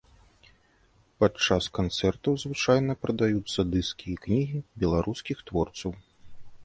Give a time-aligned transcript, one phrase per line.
[1.23, 5.91] Падчас канцэртаў звычайна прадаюцца дыскі і кнігі беларускіх творцаў.